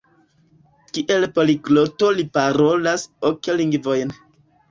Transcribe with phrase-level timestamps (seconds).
[0.97, 4.15] Kiel poligloto li parolas ok lingvojn.